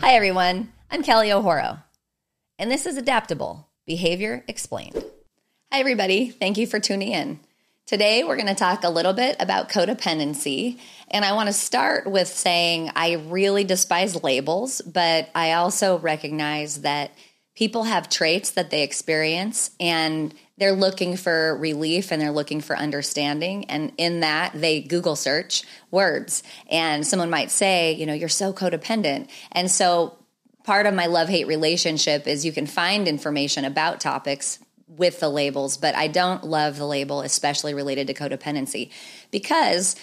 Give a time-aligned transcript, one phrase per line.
[0.00, 0.72] Hi, everyone.
[0.90, 1.82] I'm Kelly O'Horo,
[2.58, 5.04] and this is Adaptable Behavior Explained.
[5.70, 6.30] Hi, everybody.
[6.30, 7.38] Thank you for tuning in.
[7.86, 10.78] Today, we're going to talk a little bit about codependency.
[11.10, 16.80] And I want to start with saying I really despise labels, but I also recognize
[16.80, 17.12] that
[17.54, 22.76] people have traits that they experience and they're looking for relief and they're looking for
[22.76, 23.64] understanding.
[23.66, 26.42] And in that, they Google search words.
[26.70, 29.28] And someone might say, you know, you're so codependent.
[29.52, 30.16] And so
[30.64, 35.28] part of my love hate relationship is you can find information about topics with the
[35.28, 38.90] labels, but I don't love the label, especially related to codependency,
[39.30, 39.96] because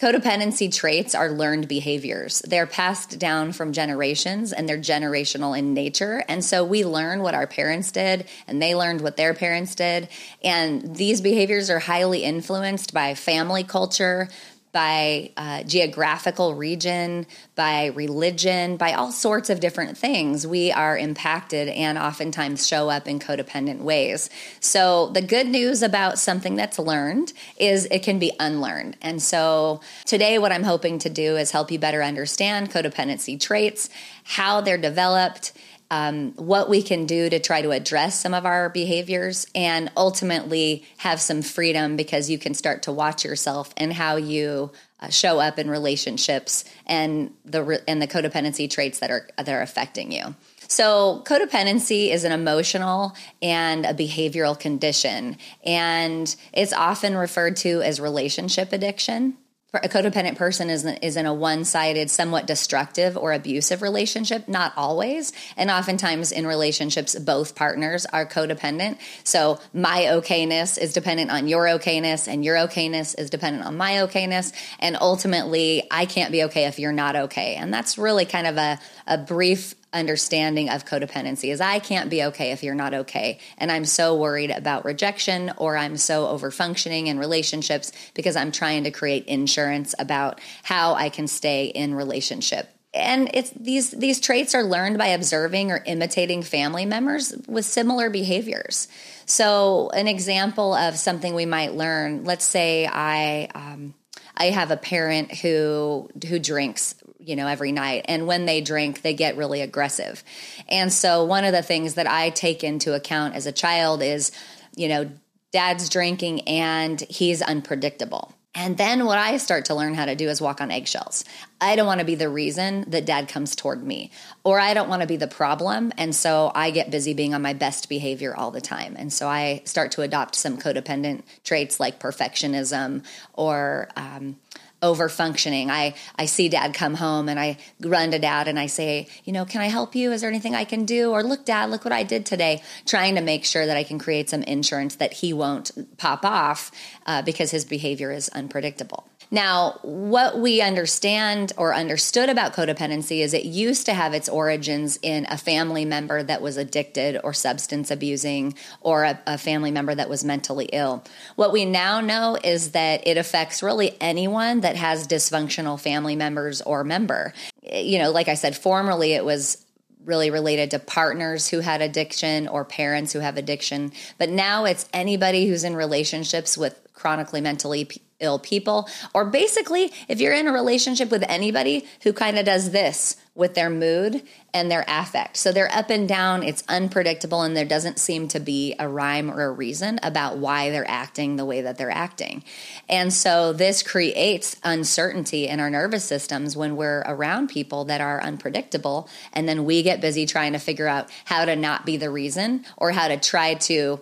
[0.00, 2.40] Codependency traits are learned behaviors.
[2.48, 6.24] They're passed down from generations and they're generational in nature.
[6.26, 10.08] And so we learn what our parents did and they learned what their parents did.
[10.42, 14.30] And these behaviors are highly influenced by family culture,
[14.72, 17.26] by uh, geographical region,
[17.56, 23.08] by religion, by all sorts of different things, we are impacted and oftentimes show up
[23.08, 24.30] in codependent ways.
[24.60, 28.96] So, the good news about something that's learned is it can be unlearned.
[29.02, 33.90] And so, today, what I'm hoping to do is help you better understand codependency traits,
[34.24, 35.52] how they're developed
[35.90, 40.84] um, what we can do to try to address some of our behaviors and ultimately
[40.98, 45.40] have some freedom because you can start to watch yourself and how you uh, show
[45.40, 50.34] up in relationships and the and the codependency traits that are that are affecting you.
[50.68, 57.98] So, codependency is an emotional and a behavioral condition, and it's often referred to as
[57.98, 59.36] relationship addiction
[59.72, 65.32] a codependent person is, is in a one-sided somewhat destructive or abusive relationship not always.
[65.56, 68.98] And oftentimes in relationships both partners are codependent.
[69.22, 73.92] So my okayness is dependent on your okayness and your okayness is dependent on my
[73.92, 74.52] okayness.
[74.80, 77.54] And ultimately i can't be okay if you're not okay.
[77.54, 82.24] And that's really kind of a, a brief understanding of codependency is I can't be
[82.24, 83.38] okay if you're not okay.
[83.58, 88.52] And I'm so worried about rejection or I'm so over functioning in relationships because I'm
[88.52, 92.68] trying to create insurance about how I can stay in relationship.
[92.92, 98.10] And it's these these traits are learned by observing or imitating family members with similar
[98.10, 98.88] behaviors.
[99.26, 103.94] So, an example of something we might learn, let's say I um,
[104.40, 108.06] I have a parent who who drinks you know, every night.
[108.08, 110.24] And when they drink, they get really aggressive.
[110.68, 114.32] And so one of the things that I take into account as a child is,
[114.74, 115.10] you know,
[115.52, 118.34] dad's drinking and he's unpredictable.
[118.60, 121.24] And then what I start to learn how to do is walk on eggshells.
[121.62, 124.10] I don't want to be the reason that dad comes toward me,
[124.44, 125.94] or I don't want to be the problem.
[125.96, 128.96] And so I get busy being on my best behavior all the time.
[128.98, 134.36] And so I start to adopt some codependent traits like perfectionism or, um,
[134.82, 135.70] over functioning.
[135.70, 139.32] I, I see dad come home and I run to dad and I say, you
[139.32, 140.12] know, can I help you?
[140.12, 141.10] Is there anything I can do?
[141.10, 142.62] Or look, dad, look what I did today.
[142.86, 146.70] Trying to make sure that I can create some insurance that he won't pop off
[147.06, 149.09] uh, because his behavior is unpredictable.
[149.30, 154.98] Now, what we understand or understood about codependency is it used to have its origins
[155.02, 159.94] in a family member that was addicted or substance abusing or a, a, family member
[159.94, 161.04] that was mentally ill.
[161.36, 166.60] What we now know is that it affects really anyone that has dysfunctional family members
[166.62, 167.32] or member.
[167.62, 169.64] You know, like I said, formerly it was
[170.04, 173.92] really related to partners who had addiction or parents who have addiction.
[174.18, 177.88] But now it's anybody who's in relationships with chronically mentally
[178.20, 182.70] ill people, or basically, if you're in a relationship with anybody who kind of does
[182.70, 184.22] this with their mood
[184.52, 185.36] and their affect.
[185.36, 189.30] So they're up and down, it's unpredictable, and there doesn't seem to be a rhyme
[189.30, 192.44] or a reason about why they're acting the way that they're acting.
[192.88, 198.22] And so this creates uncertainty in our nervous systems when we're around people that are
[198.22, 199.08] unpredictable.
[199.32, 202.64] And then we get busy trying to figure out how to not be the reason
[202.76, 204.00] or how to try to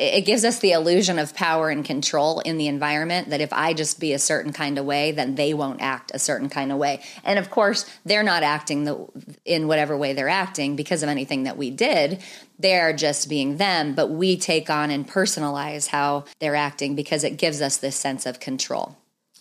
[0.00, 3.74] it gives us the illusion of power and control in the environment that if I
[3.74, 6.78] just be a certain kind of way, then they won't act a certain kind of
[6.78, 7.02] way.
[7.22, 9.06] And of course, they're not acting the,
[9.44, 12.22] in whatever way they're acting because of anything that we did.
[12.58, 17.36] They're just being them, but we take on and personalize how they're acting because it
[17.36, 18.96] gives us this sense of control.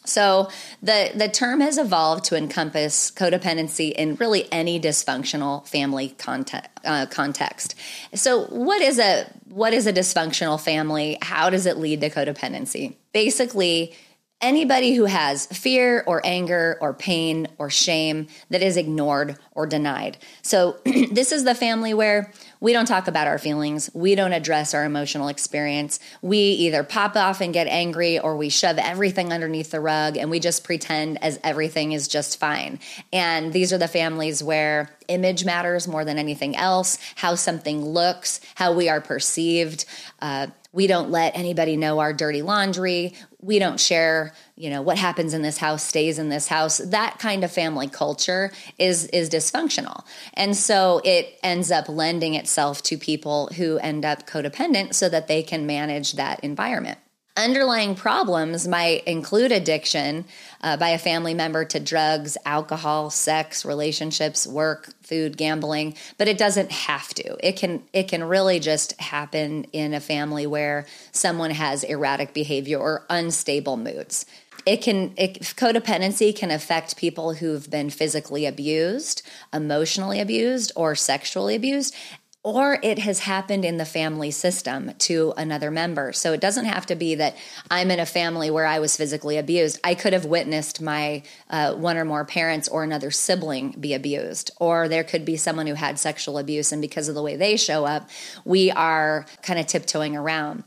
[0.06, 0.50] So
[0.82, 6.70] the the term has evolved to encompass codependency in really any dysfunctional family context.
[6.84, 7.76] Uh, context.
[8.14, 11.18] So what is a what is a dysfunctional family?
[11.22, 12.96] How does it lead to codependency?
[13.14, 13.96] Basically,
[14.42, 20.18] anybody who has fear or anger or pain or shame that is ignored or denied.
[20.42, 20.78] So
[21.12, 23.90] this is the family where we don't talk about our feelings.
[23.94, 26.00] We don't address our emotional experience.
[26.22, 30.30] We either pop off and get angry or we shove everything underneath the rug and
[30.30, 32.80] we just pretend as everything is just fine.
[33.14, 38.42] And these are the families where image matters more than anything else, how something looks,
[38.56, 39.86] how we are perceived.
[40.22, 43.16] Uh, we don't let anybody know our dirty laundry.
[43.42, 46.78] We don't share, you know, what happens in this house stays in this house.
[46.78, 50.06] That kind of family culture is is dysfunctional.
[50.36, 55.28] And so it ends up lending itself to people who end up codependent so that
[55.28, 57.00] they can manage that environment.
[57.40, 60.26] Underlying problems might include addiction
[60.60, 66.38] uh, by a family member to drugs, alcohol, sex, relationships, work, food, gambling, but it
[66.38, 67.38] doesn't have to.
[67.42, 72.78] It can it can really just happen in a family where someone has erratic behavior
[72.78, 74.26] or unstable moods
[74.66, 79.22] it can it, codependency can affect people who've been physically abused
[79.54, 81.96] emotionally abused or sexually abused
[82.50, 86.12] or it has happened in the family system to another member.
[86.12, 87.38] So it doesn't have to be that
[87.70, 89.80] I'm in a family where I was physically abused.
[89.84, 94.50] I could have witnessed my uh, one or more parents or another sibling be abused,
[94.60, 97.56] or there could be someone who had sexual abuse, and because of the way they
[97.56, 98.10] show up,
[98.46, 100.64] we are kind of tiptoeing around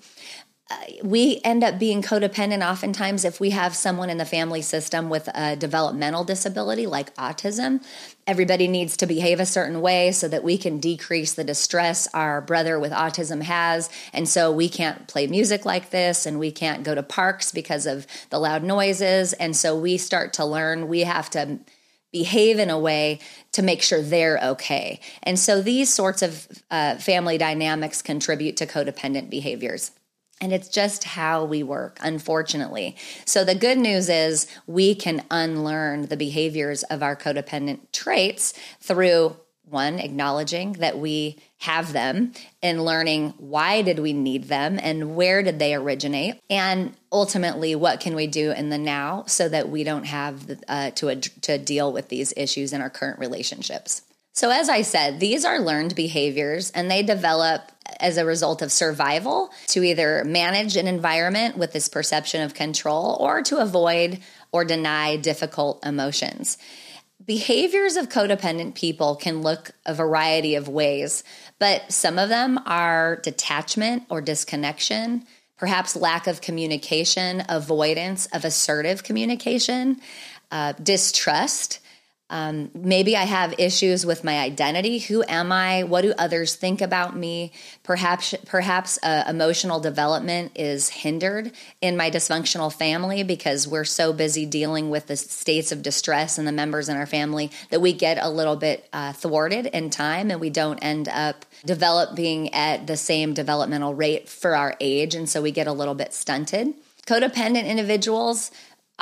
[1.02, 5.28] we end up being codependent oftentimes if we have someone in the family system with
[5.34, 7.84] a developmental disability like autism.
[8.26, 12.40] Everybody needs to behave a certain way so that we can decrease the distress our
[12.40, 13.90] brother with autism has.
[14.12, 17.86] And so we can't play music like this and we can't go to parks because
[17.86, 19.32] of the loud noises.
[19.32, 21.58] And so we start to learn we have to
[22.12, 23.19] behave in a way
[23.52, 25.00] to make sure they're okay.
[25.22, 29.92] And so these sorts of uh, family dynamics contribute to codependent behaviors.
[30.43, 32.97] And it's just how we work, unfortunately.
[33.25, 39.37] So, the good news is we can unlearn the behaviors of our codependent traits through
[39.65, 45.43] one, acknowledging that we have them and learning why did we need them and where
[45.43, 49.85] did they originate and ultimately what can we do in the now so that we
[49.85, 54.03] don't have uh, to, to deal with these issues in our current relationships
[54.33, 58.73] so as i said these are learned behaviors and they develop as a result of
[58.73, 64.21] survival to either manage an environment with this perception of control or to avoid
[64.53, 66.59] or deny difficult emotions.
[67.25, 71.23] Behaviors of codependent people can look a variety of ways,
[71.59, 75.25] but some of them are detachment or disconnection,
[75.56, 80.00] perhaps lack of communication, avoidance of assertive communication,
[80.50, 81.79] uh, distrust,
[82.32, 84.99] um, maybe I have issues with my identity.
[84.99, 85.82] Who am I?
[85.82, 87.52] What do others think about me?
[87.82, 91.52] Perhaps, perhaps uh, emotional development is hindered
[91.82, 96.49] in my dysfunctional family because we're so busy dealing with the states of distress and
[96.49, 100.31] the members in our family that we get a little bit uh, thwarted in time
[100.31, 105.14] and we don't end up developing at the same developmental rate for our age.
[105.14, 106.73] And so we get a little bit stunted.
[107.06, 108.52] Codependent individuals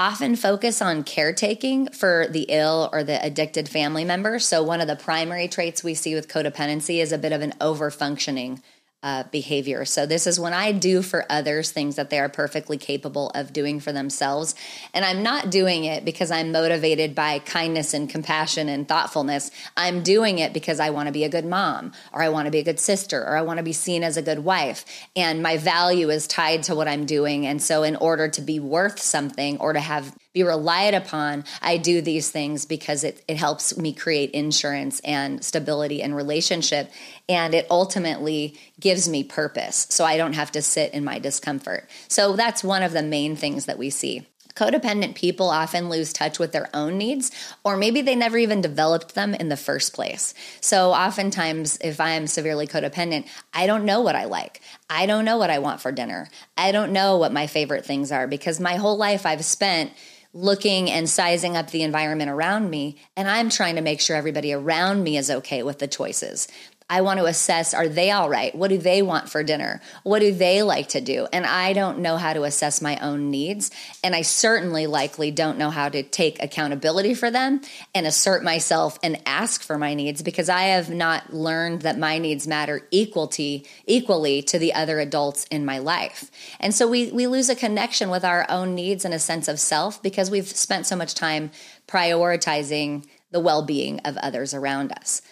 [0.01, 4.39] often focus on caretaking for the ill or the addicted family member.
[4.39, 7.53] So, one of the primary traits we see with codependency is a bit of an
[7.61, 8.63] over functioning
[9.03, 9.85] uh, behavior.
[9.85, 13.53] So, this is when I do for others things that they are perfectly capable of
[13.53, 14.55] doing for themselves.
[14.93, 19.51] And I'm not doing it because I'm motivated by kindness and compassion and thoughtfulness.
[19.77, 22.51] I'm doing it because I want to be a good mom, or I want to
[22.51, 24.85] be a good sister, or I want to be seen as a good wife.
[25.17, 27.47] And my value is tied to what I'm doing.
[27.47, 31.77] And so, in order to be worth something or to have be relied upon, I
[31.77, 36.89] do these things because it, it helps me create insurance and stability and relationship.
[37.29, 39.87] And it ultimately gives me purpose.
[39.91, 41.89] So I don't have to sit in my discomfort.
[42.09, 44.27] So that's one of the main things that we see.
[44.55, 47.31] Codependent people often lose touch with their own needs,
[47.65, 50.35] or maybe they never even developed them in the first place.
[50.61, 54.61] So, oftentimes, if I am severely codependent, I don't know what I like.
[54.89, 56.29] I don't know what I want for dinner.
[56.57, 59.93] I don't know what my favorite things are because my whole life I've spent
[60.33, 62.97] looking and sizing up the environment around me.
[63.17, 66.47] And I'm trying to make sure everybody around me is okay with the choices.
[66.91, 68.53] I want to assess are they all right?
[68.53, 69.81] What do they want for dinner?
[70.03, 71.29] What do they like to do?
[71.33, 73.71] And I don't know how to assess my own needs.
[74.03, 77.61] And I certainly likely don't know how to take accountability for them
[77.95, 82.19] and assert myself and ask for my needs because I have not learned that my
[82.19, 86.29] needs matter equally, equally to the other adults in my life.
[86.59, 89.61] And so we, we lose a connection with our own needs and a sense of
[89.61, 91.53] self because we've spent so much time
[91.87, 95.23] prioritizing the well being of others around us.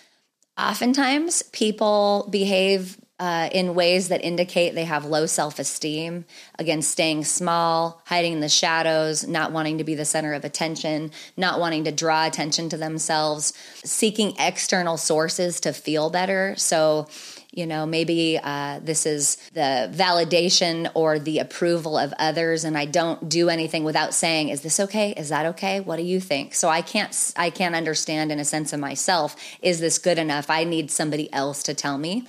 [0.58, 6.24] Oftentimes, people behave uh, in ways that indicate they have low self esteem.
[6.58, 11.10] Again, staying small, hiding in the shadows, not wanting to be the center of attention,
[11.36, 13.52] not wanting to draw attention to themselves,
[13.84, 16.54] seeking external sources to feel better.
[16.56, 17.08] So,
[17.50, 22.84] You know, maybe uh, this is the validation or the approval of others, and I
[22.84, 25.12] don't do anything without saying, "Is this okay?
[25.12, 25.80] Is that okay?
[25.80, 29.34] What do you think?" So I can't, I can't understand in a sense of myself,
[29.62, 30.50] is this good enough?
[30.50, 32.26] I need somebody else to tell me.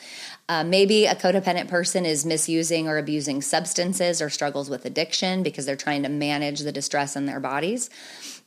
[0.47, 5.65] Uh, maybe a codependent person is misusing or abusing substances or struggles with addiction because
[5.65, 7.89] they're trying to manage the distress in their bodies.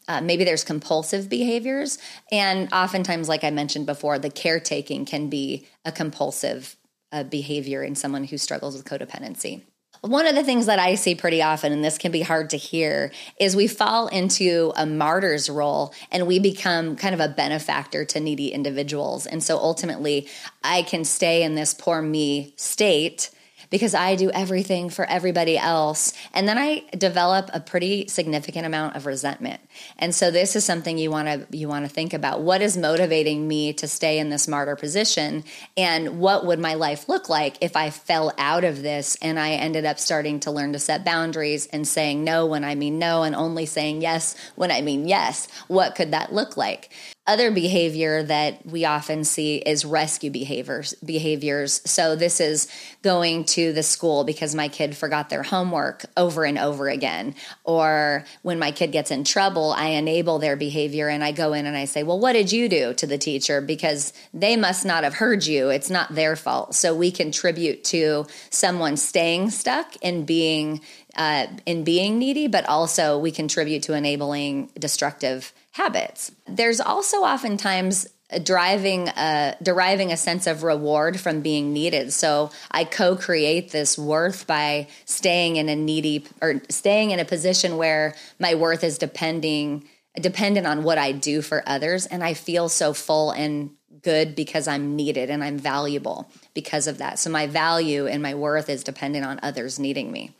[0.09, 1.99] Uh, maybe there's compulsive behaviors.
[2.31, 6.77] And oftentimes, like I mentioned before, the caretaking can be a compulsive
[7.13, 9.63] uh, behavior in someone who struggles with codependency.
[10.01, 12.57] One of the things that I see pretty often, and this can be hard to
[12.57, 18.05] hear, is we fall into a martyr's role and we become kind of a benefactor
[18.07, 19.27] to needy individuals.
[19.27, 20.27] And so ultimately,
[20.65, 23.31] I can stay in this poor me state
[23.73, 26.13] because I do everything for everybody else.
[26.35, 29.61] And then I develop a pretty significant amount of resentment.
[29.99, 32.43] And so this is something you want to you want to think about.
[32.43, 35.43] What is motivating me to stay in this martyr position
[35.77, 39.53] and what would my life look like if I fell out of this and I
[39.53, 43.23] ended up starting to learn to set boundaries and saying no when I mean no
[43.23, 45.49] and only saying yes when I mean yes.
[45.67, 46.91] What could that look like?
[47.25, 51.81] Other behavior that we often see is rescue behaviors behaviors.
[51.89, 52.67] So this is
[53.03, 58.25] going to the school because my kid forgot their homework over and over again or
[58.43, 61.77] when my kid gets in trouble, I enable their behavior and I go in and
[61.77, 65.15] I say, "Well, what did you do to the teacher because they must not have
[65.15, 65.69] heard you.
[65.69, 70.81] It's not their fault." So we contribute to someone staying stuck and being
[71.17, 76.33] uh, in being needy, but also we contribute to enabling destructive habits.
[76.47, 78.09] There's also oftentimes
[78.43, 82.13] driving a, deriving a sense of reward from being needed.
[82.13, 87.77] So I co-create this worth by staying in a needy or staying in a position
[87.77, 89.89] where my worth is depending
[90.21, 93.71] dependent on what I do for others and I feel so full and
[94.03, 97.19] good because I'm needed and I'm valuable because of that.
[97.19, 100.33] So my value and my worth is dependent on others needing me.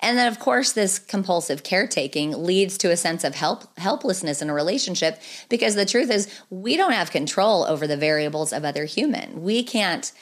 [0.00, 4.50] And then, of course, this compulsive caretaking leads to a sense of help, helplessness in
[4.50, 8.84] a relationship because the truth is, we don't have control over the variables of other
[8.84, 9.42] human.
[9.42, 10.12] We can't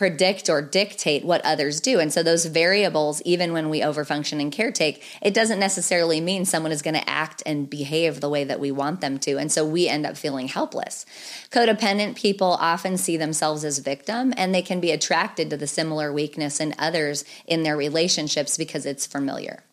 [0.00, 2.00] predict or dictate what others do.
[2.00, 6.72] And so those variables, even when we overfunction and caretake, it doesn't necessarily mean someone
[6.72, 9.36] is going to act and behave the way that we want them to.
[9.36, 11.04] And so we end up feeling helpless.
[11.50, 16.10] Codependent people often see themselves as victim and they can be attracted to the similar
[16.10, 19.64] weakness in others in their relationships because it's familiar.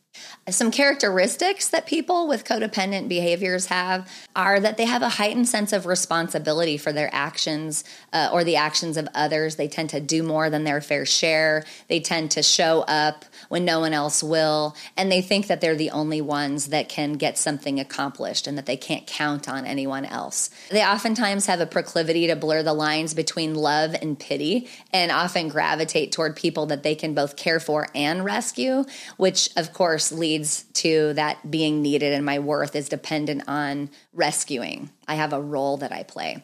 [0.49, 5.73] Some characteristics that people with codependent behaviors have are that they have a heightened sense
[5.73, 7.83] of responsibility for their actions
[8.13, 9.57] uh, or the actions of others.
[9.57, 11.65] They tend to do more than their fair share.
[11.89, 14.75] They tend to show up when no one else will.
[14.95, 18.65] And they think that they're the only ones that can get something accomplished and that
[18.65, 20.49] they can't count on anyone else.
[20.69, 25.49] They oftentimes have a proclivity to blur the lines between love and pity and often
[25.49, 28.85] gravitate toward people that they can both care for and rescue,
[29.17, 33.89] which of course leads leads to that being needed and my worth is dependent on
[34.13, 34.89] rescuing.
[35.07, 36.43] I have a role that I play.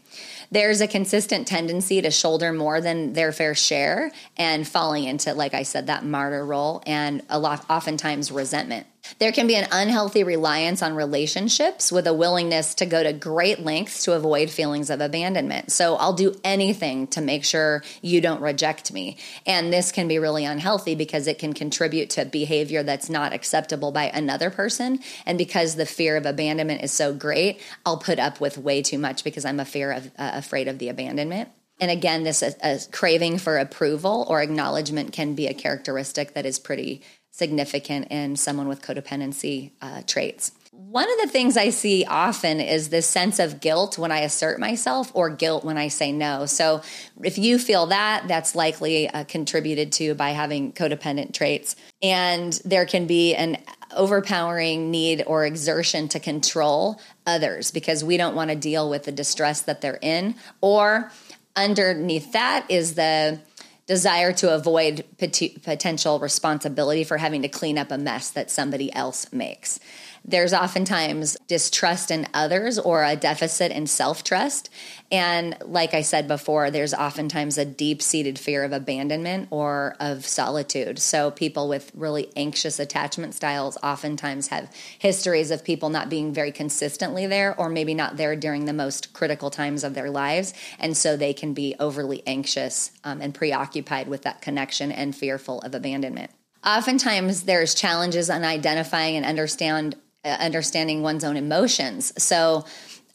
[0.52, 5.54] There's a consistent tendency to shoulder more than their fair share and falling into, like
[5.54, 8.88] I said, that martyr role and a lot, oftentimes resentment.
[9.20, 13.60] There can be an unhealthy reliance on relationships with a willingness to go to great
[13.60, 15.72] lengths to avoid feelings of abandonment.
[15.72, 19.18] So I'll do anything to make sure you don't reject me.
[19.46, 23.92] And this can be really unhealthy because it can contribute to behavior that's not acceptable
[23.92, 25.00] by another person.
[25.26, 28.98] And because the fear of abandonment is so great, I'll put up with way too
[28.98, 31.50] much because I'm a fear of uh, afraid of the abandonment.
[31.80, 36.46] And again, this a, a craving for approval or acknowledgement can be a characteristic that
[36.46, 37.02] is pretty
[37.34, 40.52] significant in someone with codependency uh, traits.
[40.72, 44.60] One of the things I see often is this sense of guilt when I assert
[44.60, 46.46] myself or guilt when I say no.
[46.46, 46.82] So,
[47.24, 51.76] if you feel that, that's likely uh, contributed to by having codependent traits.
[52.04, 53.58] And there can be an
[53.96, 59.12] overpowering need or exertion to control others because we don't want to deal with the
[59.12, 60.36] distress that they're in.
[60.62, 61.12] Or
[61.56, 63.40] underneath that is the
[63.86, 68.94] desire to avoid pot- potential responsibility for having to clean up a mess that somebody
[68.94, 69.80] else makes.
[70.26, 74.70] There's oftentimes distrust in others or a deficit in self trust.
[75.12, 80.26] And like I said before, there's oftentimes a deep seated fear of abandonment or of
[80.26, 80.98] solitude.
[80.98, 86.54] So people with really anxious attachment styles oftentimes have histories of people not being very
[86.54, 90.54] consistently there or maybe not there during the most critical times of their lives.
[90.80, 95.60] And so they can be overly anxious um, and preoccupied with that connection and fearful
[95.62, 96.32] of abandonment.
[96.66, 99.98] Oftentimes, there's challenges on identifying and understand
[100.30, 102.14] understanding one's own emotions.
[102.22, 102.66] So,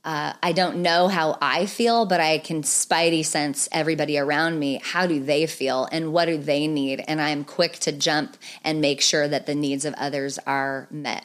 [0.04, 4.80] uh, I don't know how I feel, but I can spidey sense everybody around me.
[4.82, 7.04] How do they feel and what do they need?
[7.06, 11.24] And I'm quick to jump and make sure that the needs of others are met.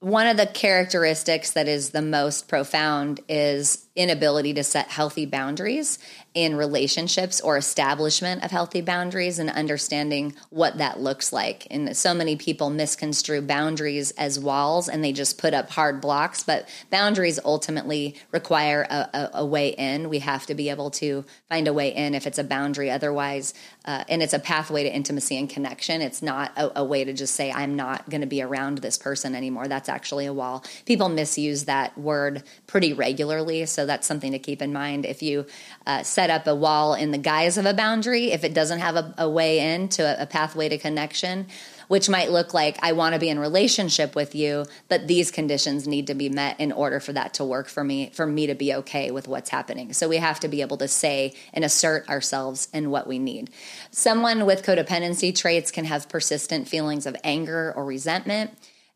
[0.00, 5.98] One of the characteristics that is the most profound is inability to set healthy boundaries
[6.34, 11.66] in relationships or establishment of healthy boundaries and understanding what that looks like.
[11.70, 16.44] And so many people misconstrue boundaries as walls and they just put up hard blocks,
[16.44, 20.10] but boundaries ultimately require a, a, a way in.
[20.10, 22.90] We have to be able to find a way in if it's a boundary.
[22.90, 23.54] Otherwise,
[23.86, 26.02] uh, and it's a pathway to intimacy and connection.
[26.02, 28.98] It's not a, a way to just say, I'm not going to be around this
[28.98, 29.68] person anymore.
[29.68, 30.64] That's actually a wall.
[30.84, 33.64] People misuse that word pretty regularly.
[33.64, 35.06] So that's something to keep in mind.
[35.06, 35.46] If you
[35.86, 38.96] uh, set up a wall in the guise of a boundary, if it doesn't have
[38.96, 41.46] a, a way in to a, a pathway to connection,
[41.88, 45.86] which might look like I want to be in relationship with you, but these conditions
[45.86, 48.54] need to be met in order for that to work for me, for me to
[48.54, 49.92] be okay with what's happening.
[49.92, 53.50] So we have to be able to say and assert ourselves in what we need.
[53.90, 58.50] Someone with codependency traits can have persistent feelings of anger or resentment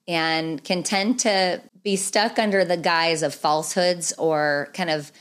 [0.08, 5.12] and can tend to be stuck under the guise of falsehoods or kind of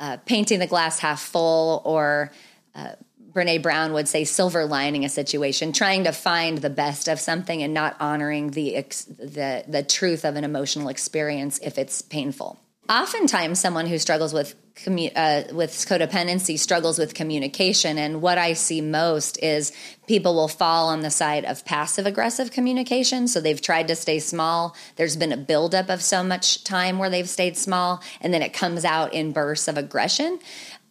[0.00, 2.30] uh, painting the glass half full or
[2.74, 2.92] uh,
[3.36, 7.62] Brene Brown would say silver lining a situation, trying to find the best of something
[7.62, 8.82] and not honoring the
[9.18, 12.58] the the truth of an emotional experience if it's painful.
[12.88, 18.52] Oftentimes, someone who struggles with commu- uh, with codependency struggles with communication, and what I
[18.52, 19.72] see most is
[20.06, 23.26] people will fall on the side of passive aggressive communication.
[23.26, 24.76] So they've tried to stay small.
[24.94, 28.52] There's been a buildup of so much time where they've stayed small, and then it
[28.52, 30.38] comes out in bursts of aggression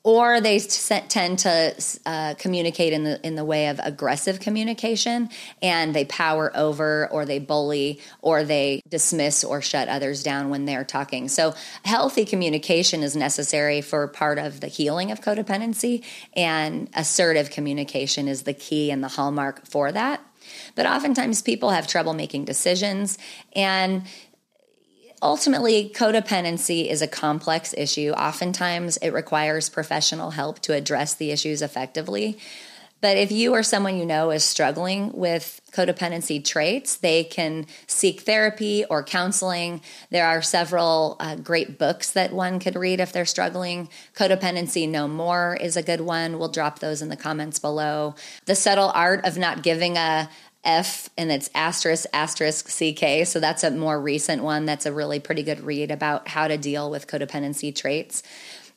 [0.05, 1.73] or they tend to
[2.05, 5.27] uh, communicate in the in the way of aggressive communication
[5.63, 10.65] and they power over or they bully or they dismiss or shut others down when
[10.65, 11.27] they're talking.
[11.27, 16.03] So healthy communication is necessary for part of the healing of codependency
[16.35, 20.21] and assertive communication is the key and the hallmark for that.
[20.75, 23.17] But oftentimes people have trouble making decisions
[23.53, 24.03] and
[25.21, 28.11] ultimately, codependency is a complex issue.
[28.11, 32.37] Oftentimes, it requires professional help to address the issues effectively.
[33.01, 38.21] But if you or someone you know is struggling with codependency traits, they can seek
[38.21, 39.81] therapy or counseling.
[40.09, 43.89] There are several uh, great books that one could read if they're struggling.
[44.15, 46.39] Codependency No More is a good one.
[46.39, 48.15] We'll drop those in the comments below.
[48.45, 50.27] The Subtle Art of Not Giving a
[50.65, 53.25] F and it's asterisk asterisk CK.
[53.25, 54.65] So that's a more recent one.
[54.65, 58.23] That's a really pretty good read about how to deal with codependency traits.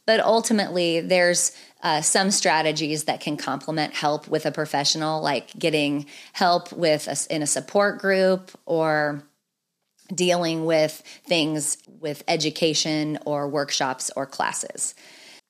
[0.06, 6.06] But ultimately, there's uh, some strategies that can complement help with a professional, like getting
[6.32, 9.22] help with a, in a support group or
[10.14, 14.94] dealing with things with education or workshops or classes.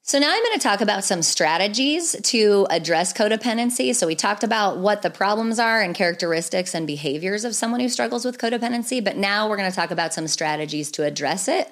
[0.08, 3.94] So, now I'm going to talk about some strategies to address codependency.
[3.94, 7.90] So, we talked about what the problems are and characteristics and behaviors of someone who
[7.90, 11.70] struggles with codependency, but now we're going to talk about some strategies to address it.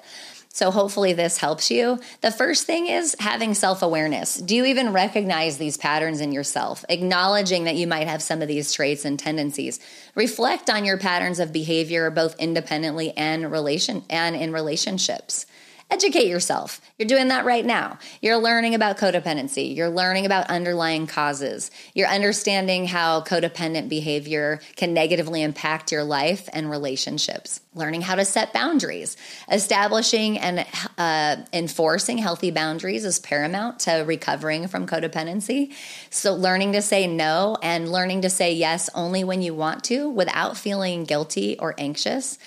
[0.53, 1.99] So, hopefully, this helps you.
[2.21, 4.37] The first thing is having self awareness.
[4.37, 6.85] Do you even recognize these patterns in yourself?
[6.89, 9.79] Acknowledging that you might have some of these traits and tendencies.
[10.13, 15.47] Reflect on your patterns of behavior, both independently and relation and in relationships.
[15.89, 16.81] Educate yourself.
[16.97, 17.97] You're doing that right now.
[18.21, 19.73] You're learning about codependency.
[19.73, 21.71] You're learning about underlying causes.
[21.93, 27.61] You're understanding how codependent behavior can negatively impact your life and relationships.
[27.73, 29.15] Learning how to set boundaries.
[29.49, 30.65] Establishing and
[30.97, 35.71] uh, enforcing healthy boundaries is paramount to recovering from codependency.
[36.09, 40.09] So, learning to say no and learning to say yes only when you want to
[40.09, 42.37] without feeling guilty or anxious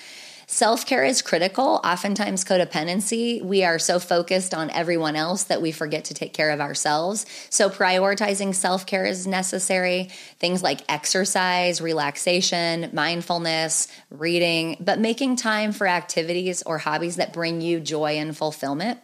[0.51, 1.79] Self care is critical.
[1.81, 6.49] Oftentimes, codependency, we are so focused on everyone else that we forget to take care
[6.49, 7.25] of ourselves.
[7.49, 10.09] So, prioritizing self care is necessary.
[10.39, 17.61] Things like exercise, relaxation, mindfulness, reading, but making time for activities or hobbies that bring
[17.61, 18.99] you joy and fulfillment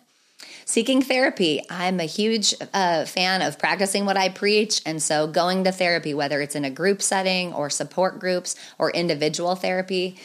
[0.65, 1.61] seeking therapy.
[1.69, 4.81] I'm a huge uh, fan of practicing what I preach.
[4.85, 8.91] And so going to therapy, whether it's in a group setting or support groups or
[8.91, 10.17] individual therapy,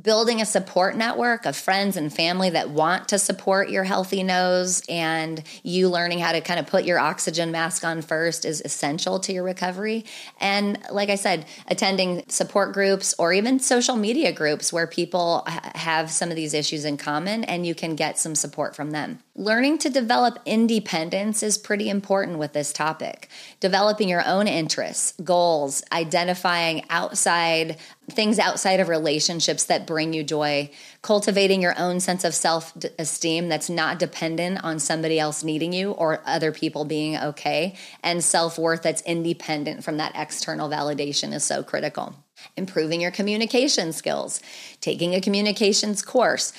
[0.00, 4.82] building a support network of friends and family that want to support your healthy nose
[4.88, 9.20] and you learning how to kind of put your oxygen mask on first is essential
[9.20, 10.04] to your recovery.
[10.40, 16.10] And like i said attending support groups or even social media groups where people have
[16.10, 19.78] some of these issues in common and you can get some support from them Learning
[19.78, 23.30] to develop independence is pretty important with this topic.
[23.60, 27.78] Developing your own interests, goals, identifying outside
[28.10, 33.48] things outside of relationships that bring you joy, cultivating your own sense of self esteem
[33.48, 38.58] that's not dependent on somebody else needing you or other people being okay, and self
[38.58, 42.14] worth that's independent from that external validation is so critical
[42.56, 44.40] improving your communication skills,
[44.80, 46.52] taking a communications course,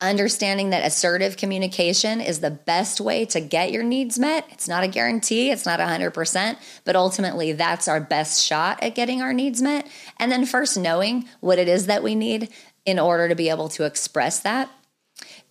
[0.00, 4.46] understanding that assertive communication is the best way to get your needs met.
[4.50, 9.20] It's not a guarantee, it's not 100%, but ultimately that's our best shot at getting
[9.20, 9.86] our needs met.
[10.18, 12.48] And then first knowing what it is that we need
[12.86, 14.70] in order to be able to express that.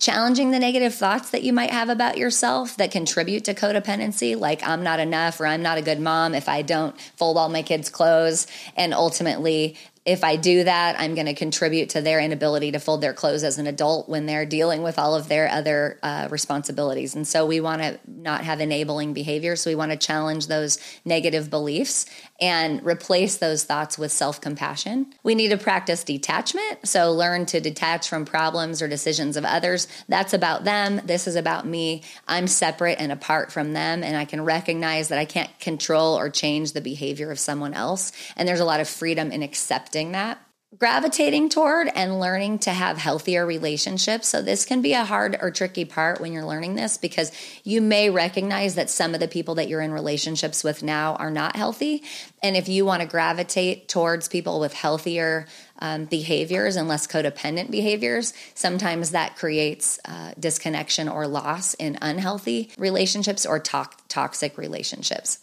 [0.00, 4.66] Challenging the negative thoughts that you might have about yourself that contribute to codependency, like
[4.66, 7.62] I'm not enough or I'm not a good mom if I don't fold all my
[7.62, 8.46] kids' clothes.
[8.76, 13.02] And ultimately, if I do that, I'm going to contribute to their inability to fold
[13.02, 17.14] their clothes as an adult when they're dealing with all of their other uh, responsibilities.
[17.14, 19.56] And so we want to not have enabling behavior.
[19.56, 22.06] So we want to challenge those negative beliefs
[22.40, 25.12] and replace those thoughts with self compassion.
[25.22, 26.88] We need to practice detachment.
[26.88, 29.86] So learn to detach from problems or decisions of others.
[30.08, 31.02] That's about them.
[31.04, 32.04] This is about me.
[32.26, 34.02] I'm separate and apart from them.
[34.02, 38.12] And I can recognize that I can't control or change the behavior of someone else.
[38.38, 39.42] And there's a lot of freedom in
[39.90, 40.38] accepting that
[40.78, 44.28] gravitating toward and learning to have healthier relationships.
[44.28, 47.32] So, this can be a hard or tricky part when you're learning this because
[47.64, 51.32] you may recognize that some of the people that you're in relationships with now are
[51.32, 52.04] not healthy.
[52.40, 55.48] And if you want to gravitate towards people with healthier
[55.80, 62.70] um, behaviors and less codependent behaviors, sometimes that creates uh, disconnection or loss in unhealthy
[62.78, 65.40] relationships or to- toxic relationships.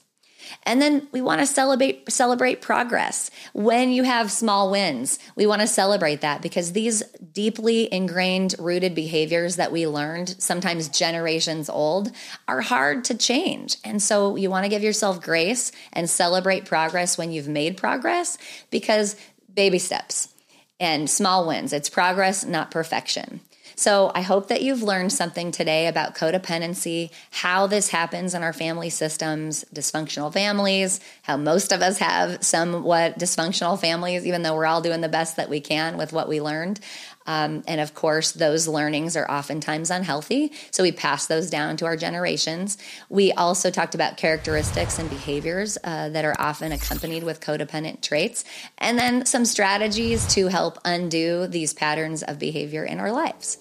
[0.63, 3.31] And then we want to celebrate celebrate progress.
[3.53, 8.95] When you have small wins, we want to celebrate that because these deeply ingrained rooted
[8.95, 12.11] behaviors that we learned, sometimes generations old,
[12.47, 13.77] are hard to change.
[13.83, 18.37] And so you want to give yourself grace and celebrate progress when you've made progress
[18.69, 19.15] because
[19.53, 20.33] baby steps
[20.79, 21.73] and small wins.
[21.73, 23.41] It's progress, not perfection.
[23.79, 28.51] So I hope that you've learned something today about codependency, how this happens in our
[28.51, 34.65] family systems, dysfunctional families, how most of us have somewhat dysfunctional families, even though we're
[34.65, 36.79] all doing the best that we can with what we learned.
[37.27, 40.53] Um, and of course, those learnings are oftentimes unhealthy.
[40.71, 42.77] So we pass those down to our generations.
[43.09, 48.45] We also talked about characteristics and behaviors uh, that are often accompanied with codependent traits,
[48.77, 53.57] and then some strategies to help undo these patterns of behavior in our lives.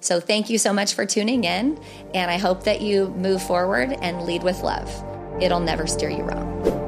[0.00, 1.78] So thank you so much for tuning in,
[2.14, 4.88] and I hope that you move forward and lead with love.
[5.42, 6.87] It'll never steer you wrong.